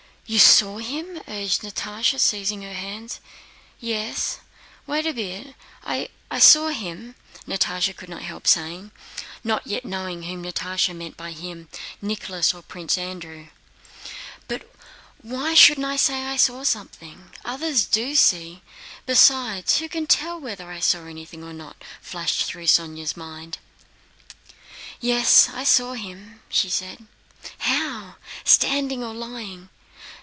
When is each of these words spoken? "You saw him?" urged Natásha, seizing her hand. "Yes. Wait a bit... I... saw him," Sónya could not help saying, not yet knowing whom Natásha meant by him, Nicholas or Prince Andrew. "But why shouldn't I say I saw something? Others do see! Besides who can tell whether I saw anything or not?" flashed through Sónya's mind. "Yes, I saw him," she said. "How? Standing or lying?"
"You 0.27 0.39
saw 0.39 0.77
him?" 0.77 1.17
urged 1.27 1.61
Natásha, 1.61 2.17
seizing 2.17 2.61
her 2.61 2.73
hand. 2.73 3.17
"Yes. 3.81 4.39
Wait 4.87 5.05
a 5.05 5.11
bit... 5.11 5.55
I... 5.83 6.07
saw 6.39 6.69
him," 6.69 7.15
Sónya 7.45 7.93
could 7.97 8.07
not 8.07 8.21
help 8.21 8.47
saying, 8.47 8.91
not 9.43 9.67
yet 9.67 9.83
knowing 9.83 10.23
whom 10.23 10.41
Natásha 10.43 10.95
meant 10.95 11.17
by 11.17 11.33
him, 11.33 11.67
Nicholas 12.01 12.53
or 12.53 12.61
Prince 12.61 12.97
Andrew. 12.97 13.47
"But 14.47 14.73
why 15.21 15.53
shouldn't 15.53 15.85
I 15.87 15.97
say 15.97 16.23
I 16.23 16.37
saw 16.37 16.63
something? 16.63 17.31
Others 17.43 17.83
do 17.87 18.15
see! 18.15 18.61
Besides 19.05 19.79
who 19.79 19.89
can 19.89 20.07
tell 20.07 20.39
whether 20.39 20.71
I 20.71 20.79
saw 20.79 21.07
anything 21.07 21.43
or 21.43 21.51
not?" 21.51 21.83
flashed 22.01 22.45
through 22.45 22.67
Sónya's 22.67 23.17
mind. 23.17 23.57
"Yes, 25.01 25.49
I 25.49 25.65
saw 25.65 25.91
him," 25.91 26.41
she 26.47 26.69
said. 26.69 27.05
"How? 27.67 28.15
Standing 28.45 29.03
or 29.03 29.13
lying?" 29.13 29.67